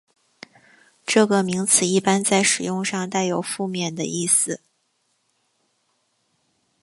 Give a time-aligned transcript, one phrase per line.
[1.05, 4.59] 这个名词一般在使用上带有负面的意思。